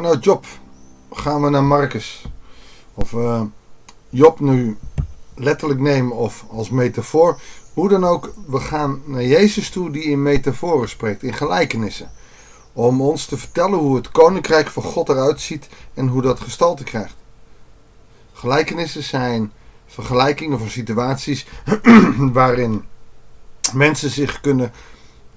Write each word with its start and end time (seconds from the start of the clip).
Vanuit 0.00 0.24
Job 0.24 0.46
gaan 1.12 1.42
we 1.42 1.50
naar 1.50 1.64
Marcus. 1.64 2.24
Of 2.94 3.10
we 3.10 3.46
Job 4.08 4.40
nu 4.40 4.76
letterlijk 5.34 5.80
nemen 5.80 6.16
of 6.16 6.44
als 6.50 6.70
metafoor. 6.70 7.40
Hoe 7.74 7.88
dan 7.88 8.04
ook, 8.04 8.34
we 8.46 8.60
gaan 8.60 9.02
naar 9.04 9.24
Jezus 9.24 9.70
toe 9.70 9.90
die 9.90 10.02
in 10.02 10.22
metaforen 10.22 10.88
spreekt, 10.88 11.22
in 11.22 11.32
gelijkenissen. 11.32 12.10
Om 12.72 13.00
ons 13.00 13.26
te 13.26 13.36
vertellen 13.36 13.78
hoe 13.78 13.96
het 13.96 14.10
koninkrijk 14.10 14.68
van 14.68 14.82
God 14.82 15.08
eruit 15.08 15.40
ziet 15.40 15.68
en 15.94 16.08
hoe 16.08 16.22
dat 16.22 16.40
gestalte 16.40 16.84
krijgt. 16.84 17.16
Gelijkenissen 18.32 19.02
zijn 19.02 19.52
vergelijkingen 19.86 20.58
van 20.58 20.68
situaties 20.70 21.46
waarin 22.32 22.84
mensen 23.72 24.10
zich 24.10 24.40
kunnen 24.40 24.72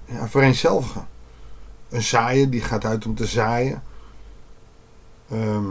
ja, 0.04 0.28
vereenzelvigen. 0.28 1.08
Een 1.88 2.02
zaaier 2.02 2.50
die 2.50 2.60
gaat 2.60 2.84
uit 2.84 3.06
om 3.06 3.14
te 3.14 3.26
zaaien. 3.26 3.82
Ehm, 5.30 5.66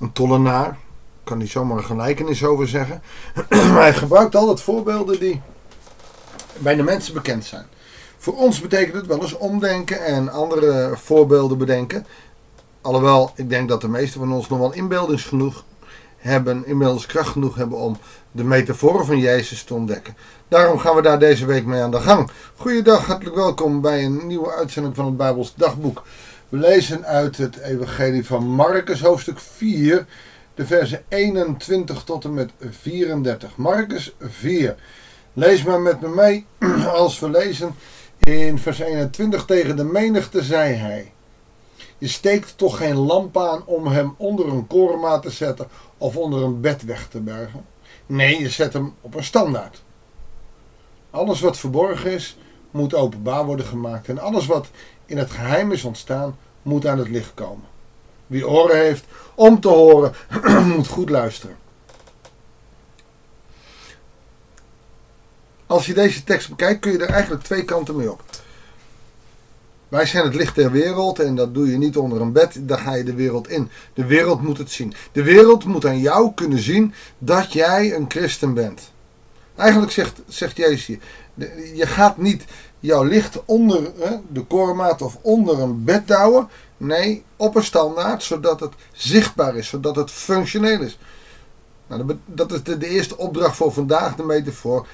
een 0.00 0.12
tollenaar, 0.12 0.78
kan 1.24 1.38
niet 1.38 1.50
zomaar 1.50 1.76
een 1.76 1.84
gelijkenis 1.84 2.44
over 2.44 2.68
zeggen. 2.68 3.02
maar 3.50 3.82
hij 3.82 3.94
gebruikt 3.94 4.34
altijd 4.34 4.60
voorbeelden 4.60 5.20
die 5.20 5.40
bij 6.58 6.74
de 6.74 6.82
mensen 6.82 7.14
bekend 7.14 7.44
zijn. 7.44 7.66
Voor 8.18 8.36
ons 8.36 8.60
betekent 8.60 8.94
het 8.94 9.06
wel 9.06 9.22
eens 9.22 9.36
omdenken 9.36 10.04
en 10.04 10.28
andere 10.28 10.92
voorbeelden 10.94 11.58
bedenken. 11.58 12.06
Alhoewel, 12.80 13.32
ik 13.34 13.48
denk 13.48 13.68
dat 13.68 13.80
de 13.80 13.88
meesten 13.88 14.20
van 14.20 14.32
ons 14.32 14.48
nog 14.48 14.58
wel 14.58 14.72
inbeeldings 14.72 15.24
genoeg 15.24 15.64
hebben, 16.16 16.66
inmiddels 16.66 17.06
kracht 17.06 17.28
genoeg 17.28 17.54
hebben 17.54 17.78
om 17.78 17.96
de 18.32 18.44
metaforen 18.44 19.06
van 19.06 19.18
Jezus 19.18 19.62
te 19.62 19.74
ontdekken. 19.74 20.16
Daarom 20.48 20.78
gaan 20.78 20.94
we 20.94 21.02
daar 21.02 21.18
deze 21.18 21.46
week 21.46 21.66
mee 21.66 21.82
aan 21.82 21.90
de 21.90 22.00
gang. 22.00 22.30
Goeiedag, 22.56 23.06
hartelijk 23.06 23.36
welkom 23.36 23.80
bij 23.80 24.04
een 24.04 24.26
nieuwe 24.26 24.52
uitzending 24.52 24.96
van 24.96 25.04
het 25.04 25.16
Bijbels 25.16 25.54
Dagboek. 25.56 26.02
We 26.50 26.56
lezen 26.56 27.04
uit 27.04 27.36
het 27.36 27.56
Evangelie 27.56 28.26
van 28.26 28.46
Marcus, 28.46 29.00
hoofdstuk 29.00 29.38
4, 29.38 30.06
de 30.54 30.66
versen 30.66 31.04
21 31.08 32.04
tot 32.04 32.24
en 32.24 32.34
met 32.34 32.50
34. 32.58 33.56
Marcus 33.56 34.14
4. 34.20 34.76
Lees 35.32 35.62
maar 35.62 35.80
met 35.80 36.00
me 36.00 36.08
mee 36.08 36.46
als 36.86 37.18
we 37.18 37.30
lezen 37.30 37.74
in 38.18 38.58
vers 38.58 38.78
21. 38.78 39.44
Tegen 39.44 39.76
de 39.76 39.84
menigte 39.84 40.42
zei 40.42 40.74
hij: 40.74 41.12
Je 41.98 42.08
steekt 42.08 42.58
toch 42.58 42.76
geen 42.76 42.96
lamp 42.96 43.38
aan 43.38 43.66
om 43.66 43.86
hem 43.86 44.14
onder 44.16 44.48
een 44.48 44.66
korenmaat 44.66 45.22
te 45.22 45.30
zetten 45.30 45.68
of 45.98 46.16
onder 46.16 46.42
een 46.42 46.60
bed 46.60 46.84
weg 46.84 47.08
te 47.08 47.20
bergen. 47.20 47.64
Nee, 48.06 48.40
je 48.40 48.48
zet 48.48 48.72
hem 48.72 48.94
op 49.00 49.14
een 49.14 49.24
standaard. 49.24 49.82
Alles 51.10 51.40
wat 51.40 51.58
verborgen 51.58 52.10
is, 52.10 52.36
moet 52.70 52.94
openbaar 52.94 53.44
worden 53.44 53.66
gemaakt. 53.66 54.08
En 54.08 54.18
alles 54.18 54.46
wat 54.46 54.70
in 55.10 55.18
het 55.18 55.30
geheim 55.30 55.72
is 55.72 55.84
ontstaan, 55.84 56.36
moet 56.62 56.86
aan 56.86 56.98
het 56.98 57.08
licht 57.08 57.34
komen. 57.34 57.64
Wie 58.26 58.48
oren 58.48 58.76
heeft 58.76 59.04
om 59.34 59.60
te 59.60 59.68
horen, 59.68 60.12
moet 60.76 60.88
goed 60.88 61.10
luisteren. 61.10 61.56
Als 65.66 65.86
je 65.86 65.94
deze 65.94 66.24
tekst 66.24 66.48
bekijkt, 66.48 66.80
kun 66.80 66.92
je 66.92 66.98
er 66.98 67.08
eigenlijk 67.08 67.42
twee 67.42 67.64
kanten 67.64 67.96
mee 67.96 68.10
op. 68.12 68.22
Wij 69.88 70.06
zijn 70.06 70.24
het 70.24 70.34
licht 70.34 70.54
der 70.54 70.70
wereld 70.70 71.18
en 71.18 71.34
dat 71.34 71.54
doe 71.54 71.70
je 71.70 71.78
niet 71.78 71.96
onder 71.96 72.20
een 72.20 72.32
bed, 72.32 72.56
daar 72.60 72.78
ga 72.78 72.94
je 72.94 73.04
de 73.04 73.14
wereld 73.14 73.48
in. 73.48 73.70
De 73.94 74.06
wereld 74.06 74.42
moet 74.42 74.58
het 74.58 74.70
zien. 74.70 74.94
De 75.12 75.22
wereld 75.22 75.64
moet 75.64 75.86
aan 75.86 76.00
jou 76.00 76.32
kunnen 76.34 76.58
zien 76.58 76.94
dat 77.18 77.52
jij 77.52 77.94
een 77.94 78.04
christen 78.08 78.54
bent. 78.54 78.92
Eigenlijk 79.56 79.92
zegt, 79.92 80.20
zegt 80.28 80.56
Jezus 80.56 80.86
hier, 80.86 80.98
je 81.74 81.86
gaat 81.86 82.16
niet 82.16 82.44
jouw 82.80 83.02
licht 83.02 83.44
onder 83.44 83.92
de 84.28 84.44
koormaat 84.44 85.02
of 85.02 85.18
onder 85.20 85.60
een 85.60 85.84
bed. 85.84 86.02
Nee, 86.76 87.24
op 87.36 87.56
een 87.56 87.64
standaard, 87.64 88.22
zodat 88.22 88.60
het 88.60 88.72
zichtbaar 88.92 89.56
is, 89.56 89.68
zodat 89.68 89.96
het 89.96 90.10
functioneel 90.10 90.80
is. 90.80 90.98
Nou, 91.86 92.18
dat 92.24 92.52
is 92.52 92.62
de, 92.62 92.78
de 92.78 92.88
eerste 92.88 93.16
opdracht 93.16 93.56
voor 93.56 93.72
vandaag, 93.72 94.16
de 94.16 94.22
metafoor. 94.22 94.86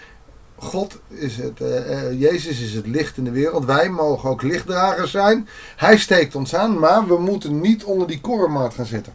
God 0.57 0.99
is 1.09 1.37
het, 1.37 1.61
uh, 1.61 2.21
Jezus 2.21 2.61
is 2.61 2.73
het 2.73 2.87
licht 2.87 3.17
in 3.17 3.25
de 3.25 3.31
wereld. 3.31 3.65
Wij 3.65 3.91
mogen 3.91 4.31
ook 4.31 4.43
lichtdragers 4.43 5.11
zijn. 5.11 5.49
Hij 5.77 5.99
steekt 5.99 6.35
ons 6.35 6.55
aan, 6.55 6.79
maar 6.79 7.07
we 7.07 7.19
moeten 7.19 7.61
niet 7.61 7.85
onder 7.85 8.07
die 8.07 8.21
korenmaat 8.21 8.75
gaan 8.75 8.87
zitten. 8.87 9.13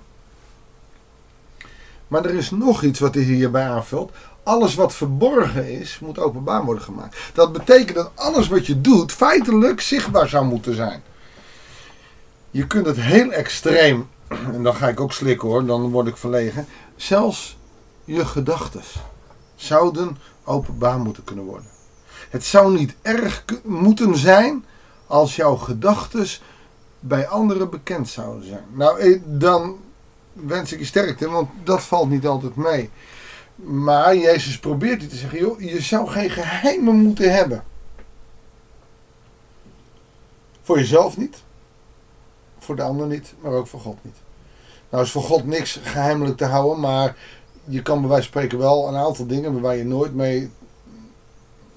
Maar 2.08 2.26
er 2.26 2.36
is 2.36 2.50
nog 2.50 2.84
iets 2.84 3.00
wat 3.00 3.14
hij 3.14 3.24
hierbij 3.24 3.70
aanvult. 3.70 4.12
Alles 4.44 4.76
wat 4.76 4.94
verborgen 4.94 5.80
is, 5.80 6.00
moet 6.00 6.20
openbaar 6.20 6.66
worden 6.66 6.84
gemaakt. 6.84 7.18
Dat 7.34 7.52
betekent 7.54 7.96
dat 7.96 8.12
alles 8.16 8.48
wat 8.48 8.66
je 8.66 8.82
doet 8.82 9.12
feitelijk 9.12 9.82
zichtbaar 9.82 10.30
zou 10.30 10.46
moeten 10.46 10.76
zijn. 10.76 11.04
Je 12.52 12.68
kunt 12.68 12.86
het 12.86 13.00
heel 13.00 13.32
extreem, 13.32 14.10
en 14.54 14.64
dan 14.64 14.76
ga 14.76 14.88
ik 14.88 15.00
ook 15.00 15.14
slikken 15.14 15.48
hoor, 15.48 15.66
dan 15.66 15.90
word 15.90 16.08
ik 16.08 16.18
verlegen. 16.18 16.66
Zelfs 16.96 17.58
je 18.04 18.26
gedachten 18.26 18.82
zouden 19.56 20.18
openbaar 20.44 21.00
moeten 21.00 21.24
kunnen 21.24 21.46
worden. 21.46 21.70
Het 22.30 22.46
zou 22.46 22.78
niet 22.78 22.96
erg 23.02 23.46
moeten 23.64 24.18
zijn 24.18 24.66
als 25.08 25.36
jouw 25.36 25.56
gedachten 25.56 26.28
bij 27.00 27.28
anderen 27.28 27.70
bekend 27.70 28.10
zouden 28.10 28.48
zijn. 28.48 28.64
Nou, 28.74 29.00
eh, 29.00 29.20
dan 29.26 29.78
wens 30.34 30.72
ik 30.74 30.80
je 30.80 30.86
sterkte, 30.86 31.30
want 31.30 31.50
dat 31.64 31.82
valt 31.82 32.10
niet 32.10 32.28
altijd 32.28 32.56
mee. 32.56 32.90
Maar 33.64 34.16
Jezus 34.16 34.60
probeert 34.60 35.10
te 35.10 35.16
zeggen, 35.16 35.40
joh, 35.40 35.62
je 35.62 35.82
zou 35.82 36.08
geen 36.08 36.30
geheimen 36.30 36.96
moeten 36.96 37.34
hebben. 37.34 37.64
Voor 40.62 40.78
jezelf 40.78 41.18
niet, 41.18 41.44
voor 42.60 42.76
de 42.76 42.82
ander 42.82 43.08
niet, 43.08 43.34
maar 43.40 43.52
ook 43.52 43.68
voor 43.68 43.80
God 43.80 43.98
niet. 44.02 44.16
Nou 44.90 45.04
is 45.04 45.12
voor 45.12 45.24
God 45.24 45.46
niks 45.46 45.80
geheimelijk 45.84 46.38
te 46.38 46.46
houden, 46.46 46.80
maar 46.80 47.16
je 47.66 47.82
kan 47.82 48.00
bij 48.00 48.10
wijze 48.10 48.24
van 48.24 48.32
spreken 48.32 48.58
wel 48.58 48.88
een 48.88 48.96
aantal 48.96 49.28
dingen 49.28 49.62
waar 49.62 49.76
je 49.76 49.86
nooit 49.86 50.16
mee 50.16 50.52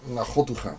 naar 0.04 0.24
God 0.24 0.46
toe 0.46 0.56
gaat. 0.56 0.78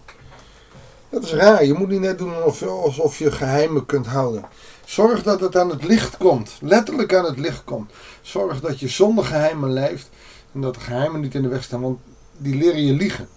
Dat 1.10 1.24
is 1.24 1.34
raar. 1.34 1.66
Je 1.66 1.74
moet 1.74 1.88
niet 1.88 2.00
net 2.00 2.18
doen 2.18 2.44
alsof 2.68 3.18
je 3.18 3.32
geheimen 3.32 3.86
kunt 3.86 4.06
houden. 4.06 4.46
Zorg 4.86 5.24
dat 5.24 5.40
het 5.40 5.58
aan 5.58 5.70
het 5.70 5.84
licht 5.84 6.18
komt. 6.18 6.58
Letterlijk 6.62 7.14
aan 7.14 7.26
het 7.26 7.38
licht 7.38 7.64
komt. 7.64 7.92
Zorg 8.22 8.62
dat 8.62 8.80
je 8.80 8.88
zonder 8.88 9.26
geheimen 9.26 9.74
leeft. 9.74 10.10
En 10.56 10.62
dat 10.62 10.74
de 10.74 10.80
geheimen 10.80 11.22
niet 11.22 11.36
in 11.36 11.42
de 11.42 11.48
weg 11.48 11.64
staan. 11.64 11.82
Want 11.82 12.00
die 12.38 12.56
leren 12.56 12.84
je 12.86 12.94
liegen. 12.94 13.28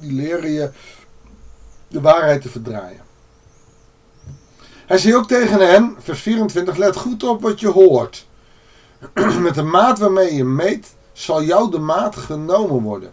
Die 0.00 0.12
leren 0.12 0.50
je 0.50 0.70
de 1.88 2.00
waarheid 2.00 2.42
te 2.42 2.48
verdraaien. 2.48 3.00
Hij 4.86 4.98
zei 4.98 5.16
ook 5.16 5.28
tegen 5.28 5.68
hen, 5.68 5.96
vers 5.98 6.20
24, 6.20 6.76
let 6.76 6.96
goed 6.96 7.22
op 7.22 7.42
wat 7.42 7.60
je 7.60 7.68
hoort. 7.68 8.26
Met 9.40 9.54
de 9.54 9.62
maat 9.62 9.98
waarmee 9.98 10.34
je 10.34 10.44
meet, 10.44 10.94
zal 11.12 11.42
jou 11.42 11.70
de 11.70 11.78
maat 11.78 12.16
genomen 12.16 12.82
worden. 12.82 13.12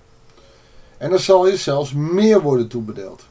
En 0.98 1.12
er 1.12 1.20
zal 1.20 1.48
je 1.48 1.58
zelfs 1.58 1.94
meer 1.94 2.42
worden 2.42 2.68
toebedeeld. 2.68 3.24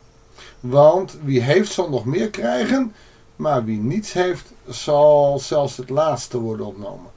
Want 0.60 1.18
wie 1.22 1.42
heeft 1.42 1.72
zal 1.72 1.90
nog 1.90 2.04
meer 2.04 2.30
krijgen, 2.30 2.94
maar 3.36 3.64
wie 3.64 3.78
niets 3.78 4.12
heeft 4.12 4.52
zal 4.68 5.38
zelfs 5.38 5.76
het 5.76 5.90
laatste 5.90 6.38
worden 6.38 6.66
ontnomen. 6.66 7.10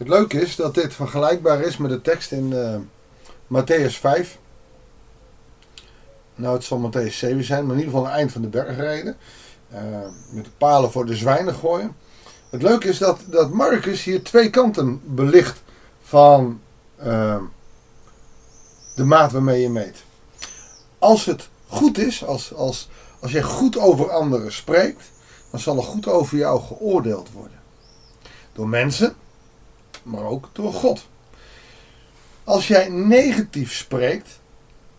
Het 0.00 0.08
leuke 0.08 0.40
is 0.40 0.56
dat 0.56 0.74
dit 0.74 0.94
vergelijkbaar 0.94 1.60
is 1.60 1.76
met 1.76 1.90
de 1.90 2.00
tekst 2.00 2.32
in 2.32 2.50
uh, 2.52 2.76
Matthäus 3.60 3.94
5. 4.00 4.38
Nou, 6.34 6.54
het 6.54 6.64
zal 6.64 6.90
Matthäus 6.90 7.14
7 7.14 7.44
zijn, 7.44 7.66
maar 7.66 7.76
in 7.76 7.80
ieder 7.80 7.94
geval 7.94 8.06
het 8.06 8.16
eind 8.16 8.32
van 8.32 8.42
de 8.42 8.48
bergreden. 8.48 9.16
Uh, 9.72 9.80
met 10.30 10.44
de 10.44 10.50
palen 10.58 10.90
voor 10.90 11.06
de 11.06 11.16
zwijnen 11.16 11.54
gooien. 11.54 11.96
Het 12.50 12.62
leuke 12.62 12.88
is 12.88 12.98
dat, 12.98 13.20
dat 13.26 13.50
Marcus 13.50 14.04
hier 14.04 14.22
twee 14.22 14.50
kanten 14.50 15.00
belicht 15.04 15.62
van 16.02 16.60
uh, 17.04 17.36
de 18.94 19.04
maat 19.04 19.32
waarmee 19.32 19.60
je 19.60 19.70
meet. 19.70 20.04
Als 20.98 21.24
het 21.24 21.48
goed 21.66 21.98
is, 21.98 22.24
als, 22.24 22.54
als, 22.54 22.88
als 23.20 23.32
jij 23.32 23.42
goed 23.42 23.78
over 23.78 24.10
anderen 24.10 24.52
spreekt, 24.52 25.10
dan 25.50 25.60
zal 25.60 25.76
er 25.76 25.82
goed 25.82 26.06
over 26.08 26.36
jou 26.36 26.60
geoordeeld 26.60 27.32
worden. 27.32 27.60
Door 28.52 28.68
mensen, 28.68 29.14
maar 30.02 30.24
ook 30.24 30.48
door 30.52 30.72
God. 30.72 31.06
Als 32.44 32.68
jij 32.68 32.88
negatief 32.88 33.74
spreekt, 33.74 34.40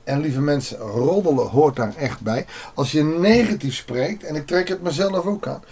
en 0.04 0.20
lieve 0.20 0.42
mensen, 0.42 0.78
roddelen 0.78 1.48
hoort 1.48 1.76
daar 1.76 1.96
echt 1.96 2.22
bij. 2.22 2.46
Als 2.74 2.92
je 2.92 3.04
negatief 3.04 3.76
spreekt, 3.76 4.24
en 4.24 4.36
ik 4.36 4.48
trek 4.48 4.68
het 4.68 4.82
mezelf 4.82 5.26
ook 5.26 5.48
aan, 5.48 5.64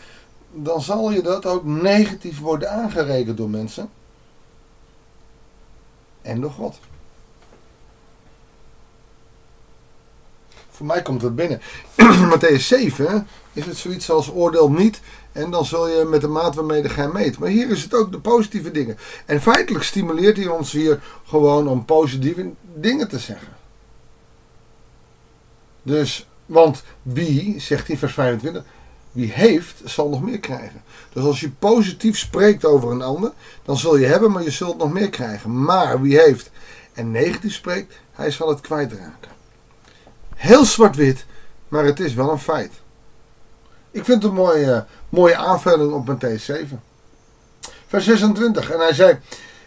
dan 0.51 0.81
zal 0.81 1.11
je 1.11 1.21
dat 1.21 1.45
ook 1.45 1.65
negatief 1.65 2.39
worden 2.39 2.71
aangerekend 2.71 3.37
door 3.37 3.49
mensen 3.49 3.89
en 6.21 6.41
door 6.41 6.51
God. 6.51 6.79
Voor 10.79 10.87
mij 10.87 11.01
komt 11.01 11.21
het 11.21 11.35
binnen. 11.35 11.61
Matthäus 12.33 12.65
7 12.65 13.27
is 13.53 13.65
het 13.65 13.77
zoiets 13.77 14.11
als 14.11 14.31
oordeel 14.31 14.71
niet. 14.71 14.99
En 15.31 15.51
dan 15.51 15.65
zul 15.65 15.87
je 15.87 16.05
met 16.05 16.21
de 16.21 16.27
maat 16.27 16.55
waarmee 16.55 16.81
de 16.81 16.89
gij 16.89 17.07
meet. 17.07 17.39
Maar 17.39 17.49
hier 17.49 17.69
is 17.69 17.83
het 17.83 17.93
ook 17.93 18.11
de 18.11 18.19
positieve 18.19 18.71
dingen. 18.71 18.97
En 19.25 19.41
feitelijk 19.41 19.83
stimuleert 19.83 20.37
hij 20.37 20.47
ons 20.47 20.71
hier 20.71 21.01
gewoon 21.25 21.67
om 21.67 21.85
positieve 21.85 22.49
dingen 22.75 23.07
te 23.09 23.19
zeggen. 23.19 23.47
Dus, 25.83 26.27
want 26.45 26.83
wie, 27.01 27.59
zegt 27.59 27.87
hij 27.87 27.97
vers 27.97 28.13
25, 28.13 28.63
wie 29.11 29.31
heeft, 29.31 29.81
zal 29.85 30.09
nog 30.09 30.21
meer 30.21 30.39
krijgen. 30.39 30.83
Dus 31.13 31.23
als 31.23 31.39
je 31.39 31.51
positief 31.51 32.17
spreekt 32.17 32.65
over 32.65 32.91
een 32.91 33.01
ander, 33.01 33.31
dan 33.65 33.77
zul 33.77 33.97
je 33.97 34.05
hebben, 34.05 34.31
maar 34.31 34.43
je 34.43 34.51
zult 34.51 34.77
nog 34.77 34.93
meer 34.93 35.09
krijgen. 35.09 35.63
Maar 35.63 36.01
wie 36.01 36.19
heeft 36.19 36.51
en 36.93 37.11
negatief 37.11 37.53
spreekt, 37.53 37.99
hij 38.11 38.31
zal 38.31 38.49
het 38.49 38.61
kwijtraken. 38.61 39.38
Heel 40.39 40.65
zwart-wit, 40.65 41.25
maar 41.68 41.86
het 41.86 42.00
is 42.00 42.13
wel 42.13 42.31
een 42.31 42.39
feit. 42.39 42.71
Ik 43.91 44.06
vind 44.06 44.24
het 44.24 44.31
een 44.31 44.38
mooie, 44.38 44.86
mooie 45.09 45.36
aanvulling 45.36 45.94
op 45.94 46.09
Matthäus 46.09 46.44
7. 46.44 46.81
Vers 47.88 48.06
26. 48.06 48.71
En 48.71 48.80
hij 48.80 48.94
zei: 48.94 49.19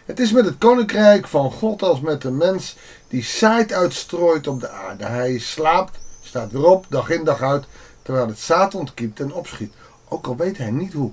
Het 0.05 0.19
is 0.19 0.31
met 0.31 0.45
het 0.45 0.57
koninkrijk 0.57 1.27
van 1.27 1.51
God 1.51 1.81
als 1.81 1.99
met 1.99 2.21
de 2.21 2.31
mens 2.31 2.75
die 3.07 3.23
zaait 3.23 3.73
uitstrooit 3.73 4.47
op 4.47 4.59
de 4.59 4.69
aarde. 4.69 5.05
Hij 5.05 5.37
slaapt, 5.37 5.99
staat 6.21 6.51
weer 6.51 6.65
op, 6.65 6.85
dag 6.89 7.09
in 7.09 7.23
dag 7.23 7.41
uit, 7.41 7.65
terwijl 8.01 8.27
het 8.27 8.39
zaad 8.39 8.75
ontkiept 8.75 9.19
en 9.19 9.33
opschiet. 9.33 9.73
Ook 10.07 10.27
al 10.27 10.35
weet 10.35 10.57
hij 10.57 10.71
niet 10.71 10.93
hoe. 10.93 11.11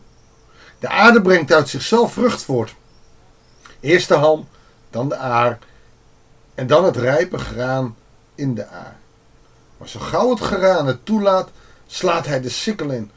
De 0.78 0.88
aarde 0.88 1.22
brengt 1.22 1.52
uit 1.52 1.68
zichzelf 1.68 2.12
vrucht 2.12 2.42
voort. 2.42 2.74
Eerst 3.80 4.08
de 4.08 4.14
ham, 4.14 4.48
dan 4.90 5.08
de 5.08 5.16
aar 5.16 5.58
en 6.54 6.66
dan 6.66 6.84
het 6.84 6.96
rijpe 6.96 7.38
graan 7.38 7.96
in 8.34 8.54
de 8.54 8.66
aar. 8.66 8.98
Maar 9.80 9.88
zo 9.88 10.00
gauw 10.00 10.30
het 10.30 10.40
graan 10.40 10.86
het 10.86 11.04
toelaat, 11.04 11.50
slaat 11.86 12.26
hij 12.26 12.40
de 12.40 12.48
sikkel 12.48 12.90
in, 12.90 13.10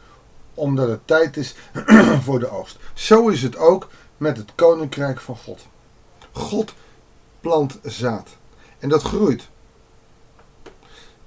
omdat 0.54 0.90
het 0.90 1.08
tijd 1.08 1.38
is 1.38 1.56
voor 2.24 2.40
de 2.40 2.50
oogst. 2.50 2.78
Zo 2.94 3.28
is 3.28 3.42
het 3.42 3.58
ook 3.58 3.90
met 4.18 4.38
het 4.38 4.52
koninkrijk 4.56 5.20
van 5.20 5.38
God. 5.38 5.62
God 6.32 6.74
plant 7.40 7.80
zaad 7.84 8.30
en 8.80 8.90
dat 8.90 9.02
groeit. 9.02 9.48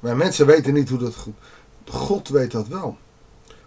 Maar 0.00 0.16
mensen 0.16 0.46
weten 0.46 0.74
niet 0.74 0.88
hoe 0.88 0.98
dat 0.98 1.14
groeit. 1.14 1.36
God 1.84 2.28
weet 2.28 2.50
dat 2.50 2.68
wel. 2.68 2.96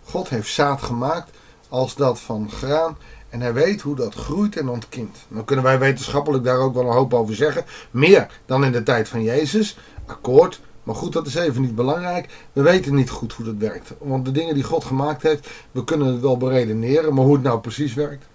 God 0.03 0.29
heeft 0.29 0.49
zaad 0.49 0.81
gemaakt 0.81 1.31
als 1.69 1.95
dat 1.95 2.19
van 2.19 2.51
graan 2.51 2.97
en 3.29 3.41
hij 3.41 3.53
weet 3.53 3.81
hoe 3.81 3.95
dat 3.95 4.13
groeit 4.13 4.57
en 4.57 4.69
ontkiemt. 4.69 5.17
Dan 5.27 5.45
kunnen 5.45 5.65
wij 5.65 5.79
wetenschappelijk 5.79 6.43
daar 6.43 6.57
ook 6.57 6.73
wel 6.73 6.85
een 6.85 6.93
hoop 6.93 7.13
over 7.13 7.35
zeggen. 7.35 7.65
Meer 7.91 8.31
dan 8.45 8.65
in 8.65 8.71
de 8.71 8.83
tijd 8.83 9.09
van 9.09 9.23
Jezus. 9.23 9.77
Akkoord. 10.05 10.61
Maar 10.83 10.95
goed, 10.95 11.13
dat 11.13 11.27
is 11.27 11.35
even 11.35 11.61
niet 11.61 11.75
belangrijk. 11.75 12.29
We 12.53 12.61
weten 12.61 12.95
niet 12.95 13.09
goed 13.09 13.33
hoe 13.33 13.45
dat 13.45 13.55
werkt. 13.57 13.91
Want 13.97 14.25
de 14.25 14.31
dingen 14.31 14.53
die 14.53 14.63
God 14.63 14.83
gemaakt 14.83 15.21
heeft, 15.21 15.49
we 15.71 15.83
kunnen 15.83 16.07
het 16.07 16.21
wel 16.21 16.37
beredeneren. 16.37 17.13
Maar 17.13 17.23
hoe 17.23 17.33
het 17.33 17.43
nou 17.43 17.59
precies 17.59 17.93
werkt. 17.93 18.25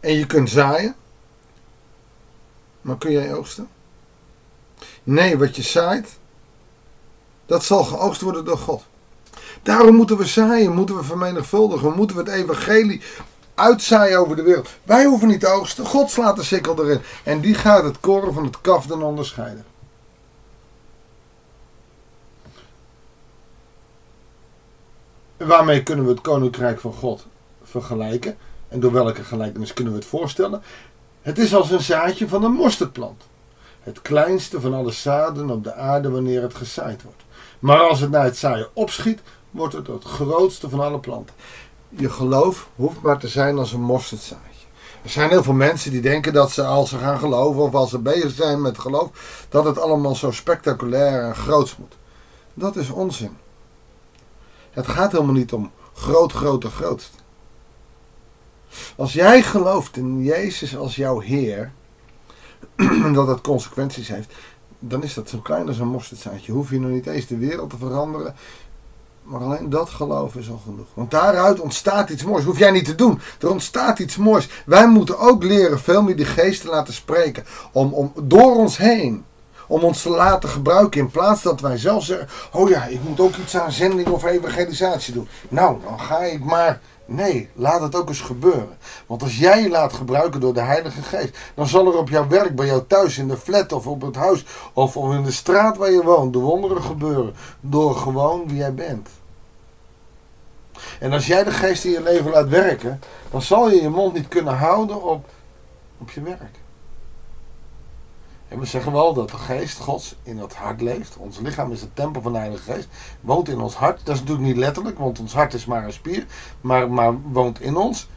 En 0.00 0.14
je 0.14 0.26
kunt 0.26 0.50
zaaien. 0.50 0.94
Maar 2.80 2.98
kun 2.98 3.12
jij 3.12 3.34
oogsten? 3.34 3.68
Nee, 5.02 5.38
wat 5.38 5.56
je 5.56 5.62
zaait, 5.62 6.18
dat 7.46 7.64
zal 7.64 7.84
geoogst 7.84 8.20
worden 8.20 8.44
door 8.44 8.58
God. 8.58 8.82
Daarom 9.62 9.94
moeten 9.94 10.16
we 10.16 10.26
zaaien, 10.26 10.74
moeten 10.74 10.96
we 10.96 11.02
vermenigvuldigen, 11.02 11.92
moeten 11.92 12.16
we 12.16 12.22
het 12.22 12.32
evangelie 12.32 13.02
uitzaaien 13.60 14.18
over 14.18 14.36
de 14.36 14.42
wereld. 14.42 14.68
Wij 14.82 15.04
hoeven 15.04 15.28
niet 15.28 15.40
te 15.40 15.46
oogsten, 15.46 15.86
God 15.86 16.10
slaat 16.10 16.36
de 16.36 16.42
sikkel 16.42 16.84
erin. 16.84 17.00
En 17.24 17.40
die 17.40 17.54
gaat 17.54 17.84
het 17.84 18.00
koren 18.00 18.32
van 18.32 18.44
het 18.44 18.60
kaf 18.60 18.86
dan 18.86 19.02
onderscheiden. 19.02 19.64
Waarmee 25.36 25.82
kunnen 25.82 26.04
we 26.04 26.10
het 26.10 26.20
koninkrijk 26.20 26.80
van 26.80 26.92
God 26.92 27.26
vergelijken? 27.62 28.36
En 28.68 28.80
door 28.80 28.92
welke 28.92 29.24
gelijkenis 29.24 29.72
kunnen 29.72 29.92
we 29.92 29.98
het 29.98 30.08
voorstellen? 30.08 30.62
Het 31.22 31.38
is 31.38 31.54
als 31.54 31.70
een 31.70 31.80
zaadje 31.80 32.28
van 32.28 32.44
een 32.44 32.52
mosterdplant. 32.52 33.22
Het 33.80 34.02
kleinste 34.02 34.60
van 34.60 34.74
alle 34.74 34.90
zaden 34.90 35.50
op 35.50 35.64
de 35.64 35.74
aarde 35.74 36.10
wanneer 36.10 36.42
het 36.42 36.54
gezaaid 36.54 37.02
wordt. 37.02 37.22
Maar 37.58 37.80
als 37.80 38.00
het 38.00 38.10
na 38.10 38.24
het 38.24 38.36
zaaien 38.36 38.68
opschiet, 38.72 39.20
wordt 39.50 39.74
het 39.74 39.86
het 39.86 40.04
grootste 40.04 40.68
van 40.68 40.80
alle 40.80 40.98
planten. 40.98 41.34
Je 41.96 42.10
geloof 42.10 42.68
hoeft 42.76 43.00
maar 43.00 43.18
te 43.18 43.28
zijn 43.28 43.58
als 43.58 43.72
een 43.72 43.82
mosterdzaadje. 43.82 44.48
Er 45.02 45.10
zijn 45.10 45.30
heel 45.30 45.42
veel 45.42 45.52
mensen 45.52 45.90
die 45.90 46.00
denken 46.00 46.32
dat 46.32 46.50
ze 46.50 46.64
als 46.64 46.90
ze 46.90 46.98
gaan 46.98 47.18
geloven 47.18 47.62
of 47.62 47.74
als 47.74 47.90
ze 47.90 47.98
bezig 47.98 48.30
zijn 48.30 48.62
met 48.62 48.78
geloof, 48.78 49.44
dat 49.48 49.64
het 49.64 49.78
allemaal 49.78 50.14
zo 50.14 50.30
spectaculair 50.30 51.22
en 51.22 51.34
groots 51.34 51.76
moet. 51.76 51.96
Dat 52.54 52.76
is 52.76 52.90
onzin. 52.90 53.36
Het 54.70 54.86
gaat 54.86 55.12
helemaal 55.12 55.34
niet 55.34 55.52
om 55.52 55.70
groot, 55.94 56.32
grote, 56.32 56.70
grootst. 56.70 57.10
Als 58.96 59.12
jij 59.12 59.42
gelooft 59.42 59.96
in 59.96 60.22
Jezus 60.22 60.76
als 60.76 60.96
jouw 60.96 61.20
Heer, 61.20 61.72
en 63.04 63.12
dat 63.12 63.26
dat 63.26 63.40
consequenties 63.40 64.08
heeft, 64.08 64.32
dan 64.78 65.02
is 65.02 65.14
dat 65.14 65.28
zo 65.28 65.38
klein 65.38 65.68
als 65.68 65.78
een 65.78 65.88
mosterdzaadje. 65.88 66.52
Hoef 66.52 66.70
je 66.70 66.80
nog 66.80 66.90
niet 66.90 67.06
eens 67.06 67.26
de 67.26 67.36
wereld 67.36 67.70
te 67.70 67.76
veranderen. 67.76 68.34
Maar 69.30 69.40
alleen 69.40 69.70
dat 69.70 69.90
geloof 69.90 70.34
is 70.34 70.50
al 70.50 70.60
genoeg. 70.64 70.86
Want 70.94 71.10
daaruit 71.10 71.60
ontstaat 71.60 72.10
iets 72.10 72.24
moois. 72.24 72.44
Hoef 72.44 72.58
jij 72.58 72.70
niet 72.70 72.84
te 72.84 72.94
doen. 72.94 73.20
Er 73.40 73.50
ontstaat 73.50 73.98
iets 73.98 74.16
moois. 74.16 74.48
Wij 74.66 74.88
moeten 74.88 75.18
ook 75.18 75.42
leren 75.42 75.80
veel 75.80 76.02
meer 76.02 76.16
die 76.16 76.24
geest 76.24 76.60
te 76.60 76.68
laten 76.68 76.94
spreken. 76.94 77.44
Om, 77.72 77.92
om, 77.92 78.12
door 78.22 78.56
ons 78.56 78.76
heen. 78.76 79.24
Om 79.68 79.82
ons 79.82 80.02
te 80.02 80.08
laten 80.10 80.48
gebruiken. 80.48 81.00
In 81.00 81.10
plaats 81.10 81.42
dat 81.42 81.60
wij 81.60 81.76
zelf 81.76 82.04
zeggen. 82.04 82.28
Oh 82.52 82.68
ja, 82.68 82.84
ik 82.84 83.02
moet 83.02 83.20
ook 83.20 83.36
iets 83.36 83.56
aan 83.56 83.72
zending 83.72 84.08
of 84.08 84.24
evangelisatie 84.24 85.14
doen. 85.14 85.28
Nou, 85.48 85.76
dan 85.84 86.00
ga 86.00 86.18
ik 86.18 86.44
maar 86.44 86.80
Nee, 87.04 87.48
laat 87.54 87.80
het 87.80 87.96
ook 87.96 88.08
eens 88.08 88.20
gebeuren. 88.20 88.76
Want 89.06 89.22
als 89.22 89.38
jij 89.38 89.62
je 89.62 89.68
laat 89.68 89.92
gebruiken 89.92 90.40
door 90.40 90.54
de 90.54 90.60
Heilige 90.60 91.02
Geest, 91.02 91.38
dan 91.54 91.66
zal 91.66 91.86
er 91.86 91.98
op 91.98 92.08
jouw 92.08 92.28
werk, 92.28 92.56
bij 92.56 92.66
jou 92.66 92.82
thuis, 92.86 93.18
in 93.18 93.28
de 93.28 93.36
flat 93.36 93.72
of 93.72 93.86
op 93.86 94.00
het 94.00 94.16
huis 94.16 94.44
of 94.72 94.96
in 94.96 95.22
de 95.22 95.30
straat 95.30 95.76
waar 95.76 95.90
je 95.90 96.02
woont, 96.02 96.32
de 96.32 96.38
wonderen 96.38 96.82
gebeuren. 96.82 97.34
Door 97.60 97.96
gewoon 97.96 98.48
wie 98.48 98.56
jij 98.56 98.74
bent. 98.74 99.08
En 101.00 101.12
als 101.12 101.26
jij 101.26 101.44
de 101.44 101.50
Geest 101.50 101.84
in 101.84 101.90
je 101.90 102.02
leven 102.02 102.30
laat 102.30 102.48
werken, 102.48 103.00
dan 103.30 103.42
zal 103.42 103.70
je 103.70 103.82
je 103.82 103.88
mond 103.88 104.14
niet 104.14 104.28
kunnen 104.28 104.56
houden 104.56 105.02
op, 105.02 105.28
op 105.98 106.10
je 106.10 106.22
werk. 106.22 106.58
En 108.50 108.58
we 108.58 108.66
zeggen 108.66 108.92
wel 108.92 109.14
dat 109.14 109.30
de 109.30 109.36
geest 109.36 109.78
Gods 109.78 110.14
in 110.22 110.38
het 110.38 110.54
hart 110.54 110.80
leeft. 110.80 111.16
Ons 111.16 111.38
lichaam 111.38 111.72
is 111.72 111.80
het 111.80 111.96
tempel 111.96 112.22
van 112.22 112.32
de 112.32 112.38
Heilige 112.38 112.72
Geest. 112.72 112.88
Woont 113.20 113.48
in 113.48 113.60
ons 113.60 113.74
hart. 113.74 114.00
Dat 114.04 114.14
is 114.14 114.20
natuurlijk 114.20 114.46
niet 114.46 114.56
letterlijk, 114.56 114.98
want 114.98 115.20
ons 115.20 115.32
hart 115.32 115.54
is 115.54 115.64
maar 115.64 115.84
een 115.84 115.92
spier. 115.92 116.26
Maar, 116.60 116.90
maar 116.90 117.20
woont 117.20 117.60
in 117.60 117.76
ons. 117.76 118.08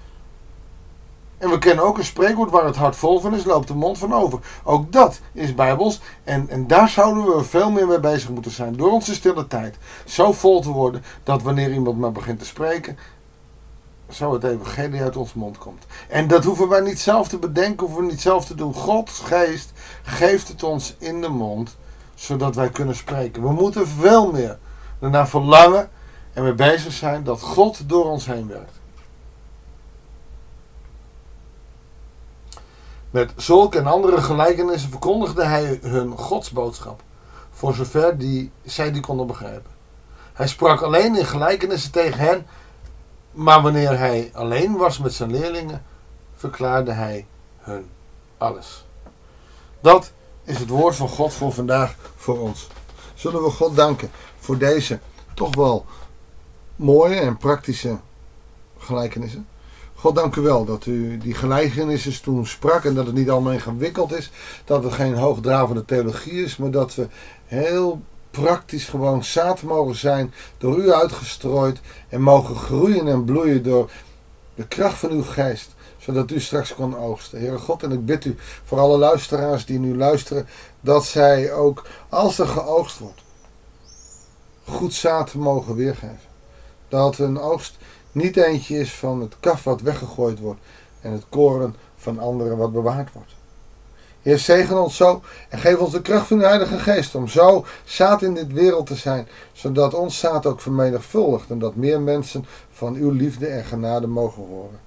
En 1.44 1.50
we 1.50 1.58
kennen 1.58 1.86
ook 1.86 1.98
een 1.98 2.04
spreekwoord 2.04 2.52
waar 2.52 2.66
het 2.66 2.76
hart 2.76 2.96
vol 2.96 3.20
van 3.20 3.36
is, 3.36 3.44
loopt 3.44 3.68
de 3.68 3.76
mond 3.76 3.98
van 3.98 4.14
over. 4.14 4.40
Ook 4.64 4.92
dat 4.92 5.20
is 5.34 5.56
bijbels. 5.56 6.02
En, 6.24 6.50
en 6.50 6.68
daar 6.68 6.90
zouden 6.90 7.36
we 7.36 7.44
veel 7.44 7.72
meer 7.72 7.88
mee 7.88 8.00
bezig 8.00 8.30
moeten 8.30 8.52
zijn. 8.52 8.76
Door 8.76 8.92
onze 8.92 9.14
stille 9.14 9.48
tijd. 9.48 9.78
Zo 10.06 10.32
vol 10.32 10.62
te 10.62 10.70
worden 10.70 11.04
dat 11.24 11.42
wanneer 11.42 11.74
iemand 11.74 11.98
maar 11.98 12.12
begint 12.12 12.40
te 12.40 12.46
spreken, 12.46 12.98
zo 14.10 14.34
het 14.34 14.44
evangelie 14.44 15.02
uit 15.02 15.18
ons 15.18 15.34
mond 15.34 15.58
komt. 15.58 15.86
En 16.10 16.28
dat 16.28 16.44
hoeven 16.44 16.70
wij 16.70 16.82
niet 16.82 17.00
zelf 17.00 17.28
te 17.28 17.38
bedenken, 17.38 17.86
hoeven 17.86 18.06
we 18.06 18.12
niet 18.12 18.22
zelf 18.22 18.46
te 18.46 18.56
doen. 18.56 18.74
Gods 18.74 19.20
geest 19.20 19.72
geeft 20.04 20.48
het 20.48 20.64
ons 20.64 20.96
in 20.98 21.22
de 21.22 21.30
mond, 21.30 21.78
zodat 22.16 22.56
wij 22.56 22.70
kunnen 22.70 22.96
spreken. 22.96 23.42
We 23.42 23.52
moeten 23.52 23.88
veel 23.88 24.32
meer 24.32 24.58
ernaar 25.00 25.28
verlangen 25.28 25.90
en 26.34 26.44
mee 26.44 26.54
bezig 26.54 26.94
zijn 26.94 27.24
dat 27.24 27.42
God 27.42 27.90
door 27.90 28.06
ons 28.06 28.26
heen 28.26 28.48
werkt. 28.48 28.82
Met 33.14 33.32
zulke 33.36 33.78
en 33.78 33.86
andere 33.86 34.22
gelijkenissen 34.22 34.90
verkondigde 34.90 35.44
hij 35.44 35.80
hun 35.82 36.18
godsboodschap, 36.18 37.02
voor 37.52 37.74
zover 37.74 38.18
die, 38.18 38.52
zij 38.64 38.92
die 38.92 39.02
konden 39.02 39.28
begrijpen. 39.28 39.72
Hij 40.34 40.48
sprak 40.48 40.82
alleen 40.82 41.16
in 41.16 41.26
gelijkenissen 41.26 41.92
tegen 41.92 42.20
hen 42.20 42.46
maar 43.34 43.62
wanneer 43.62 43.98
hij 43.98 44.32
alleen 44.34 44.78
was 44.78 44.98
met 44.98 45.14
zijn 45.14 45.32
leerlingen, 45.32 45.84
verklaarde 46.36 46.92
hij 46.92 47.26
hun 47.58 47.90
alles. 48.38 48.86
Dat 49.80 50.12
is 50.44 50.58
het 50.58 50.70
woord 50.70 50.96
van 50.96 51.10
God 51.10 51.34
voor 51.34 51.54
vandaag 51.54 51.96
voor 52.16 52.40
ons. 52.40 52.68
Zullen 53.14 53.44
we 53.44 53.50
God 53.50 53.76
danken 53.76 54.12
voor 54.40 54.58
deze 54.58 55.00
toch 55.34 55.56
wel 55.56 55.86
mooie 56.76 57.20
en 57.20 57.38
praktische 57.38 57.98
gelijkenissen? 58.78 59.48
God 60.04 60.16
dank 60.16 60.36
u 60.36 60.42
wel 60.42 60.66
dat 60.66 60.86
u 60.86 61.18
die 61.18 61.34
gelijkenissen 61.34 62.22
toen 62.22 62.46
sprak 62.46 62.84
en 62.86 62.94
dat 62.94 63.06
het 63.06 63.16
niet 63.16 63.30
allemaal 63.30 63.52
ingewikkeld 63.52 64.14
is. 64.14 64.32
Dat 64.66 64.84
het 64.84 64.94
geen 64.94 65.16
hoogdravende 65.16 65.86
theologie 65.86 66.44
is, 66.44 66.58
maar 66.58 66.72
dat 66.72 66.96
we 66.96 67.08
heel 67.46 68.02
praktisch 68.32 68.86
gewoon 68.86 69.24
zaad 69.24 69.62
mogen 69.62 69.96
zijn, 69.96 70.34
door 70.58 70.78
u 70.78 70.92
uitgestrooid 70.92 71.80
en 72.10 72.22
mogen 72.22 72.56
groeien 72.56 73.08
en 73.08 73.24
bloeien 73.24 73.64
door 73.64 73.92
de 74.56 74.68
kracht 74.68 74.98
van 74.98 75.10
uw 75.10 75.24
geest, 75.24 75.76
zodat 75.98 76.32
u 76.32 76.40
straks 76.40 76.76
kon 76.76 76.98
oogsten. 76.98 77.40
Heere 77.40 77.58
God, 77.58 77.84
en 77.84 77.92
ik 77.92 78.06
bid 78.06 78.26
u 78.26 78.36
voor 78.64 78.80
alle 78.80 78.98
luisteraars 78.98 79.66
die 79.66 79.80
nu 79.80 79.98
luisteren, 79.98 80.48
dat 80.82 81.06
zij 81.06 81.54
ook, 81.54 81.88
als 82.10 82.40
er 82.40 82.48
geoogst 82.48 83.00
wordt, 83.00 83.22
goed 84.66 84.94
zaad 84.94 85.34
mogen 85.34 85.76
weergeven. 85.76 86.32
Dat 86.88 87.18
een 87.18 87.40
oogst 87.40 87.78
niet 88.14 88.38
eentje 88.38 88.80
is 88.80 88.94
van 88.94 89.22
het 89.22 89.36
kaf 89.40 89.64
wat 89.64 89.82
weggegooid 89.82 90.40
wordt 90.40 90.60
en 91.02 91.12
het 91.12 91.24
koren 91.30 91.76
van 91.96 92.20
anderen 92.20 92.58
wat 92.58 92.74
bewaard 92.74 93.12
wordt. 93.14 93.32
Heer, 94.22 94.40
zegen 94.40 94.82
ons 94.82 94.96
zo 94.96 95.22
en 95.50 95.60
geef 95.60 95.78
ons 95.78 95.92
de 95.92 96.02
kracht 96.02 96.28
van 96.28 96.38
de 96.38 96.46
Heilige 96.46 96.80
Geest 96.80 97.16
om 97.16 97.28
zo 97.28 97.66
zaad 97.84 98.22
in 98.22 98.34
dit 98.34 98.54
wereld 98.54 98.86
te 98.86 98.96
zijn, 98.96 99.28
zodat 99.52 99.94
ons 99.94 100.20
zaad 100.20 100.46
ook 100.46 100.62
vermenigvuldigt 100.62 101.50
en 101.50 101.60
dat 101.60 101.76
meer 101.76 102.02
mensen 102.02 102.46
van 102.72 102.96
uw 102.96 103.12
liefde 103.12 103.48
en 103.48 103.66
genade 103.66 104.08
mogen 104.08 104.44
horen. 104.44 104.80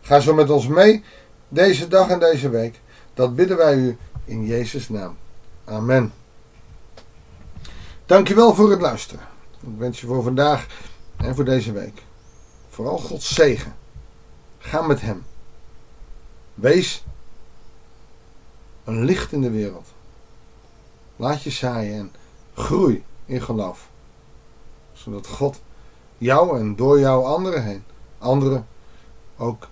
Ga 0.00 0.20
zo 0.20 0.34
met 0.34 0.50
ons 0.50 0.66
mee 0.66 1.04
deze 1.48 1.88
dag 1.88 2.08
en 2.08 2.18
deze 2.18 2.48
week. 2.48 2.80
Dat 3.14 3.34
bidden 3.34 3.56
wij 3.56 3.74
u 3.74 3.96
in 4.24 4.46
Jezus' 4.46 4.88
naam. 4.88 5.16
Amen. 5.64 6.12
Dankjewel 8.06 8.54
voor 8.54 8.70
het 8.70 8.80
luisteren. 8.80 9.24
Ik 9.60 9.78
wens 9.78 10.00
je 10.00 10.06
voor 10.06 10.22
vandaag 10.22 10.66
en 11.16 11.34
voor 11.34 11.44
deze 11.44 11.72
week 11.72 12.02
vooral 12.70 12.98
Gods 12.98 13.34
zegen. 13.34 13.76
Ga 14.58 14.82
met 14.82 15.00
Hem. 15.00 15.24
Wees 16.54 17.04
een 18.84 19.04
licht 19.04 19.32
in 19.32 19.40
de 19.40 19.50
wereld. 19.50 19.88
Laat 21.16 21.42
je 21.42 21.50
zaaien 21.50 21.98
en 21.98 22.12
groei 22.54 23.04
in 23.24 23.42
geloof. 23.42 23.88
Zodat 24.92 25.26
God 25.26 25.60
jou 26.18 26.58
en 26.58 26.76
door 26.76 26.98
jou 26.98 27.24
anderen 27.24 27.64
heen, 27.64 27.84
anderen 28.18 28.66
ook 29.36 29.68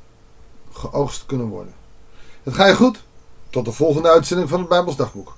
geoogst 0.72 1.26
kunnen 1.26 1.46
worden. 1.46 1.74
Het 2.42 2.54
ga 2.54 2.66
je 2.66 2.74
goed. 2.74 3.06
Tot 3.50 3.64
de 3.64 3.72
volgende 3.72 4.10
uitzending 4.10 4.48
van 4.48 4.58
het 4.58 4.68
Bijbels 4.68 4.96
Dagboek. 4.96 5.36